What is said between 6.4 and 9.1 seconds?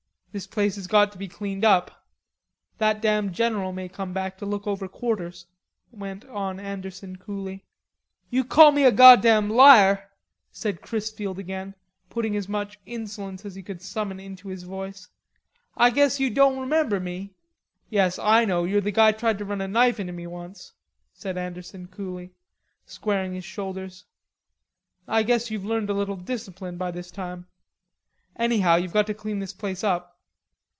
Anderson coolly. "You call me a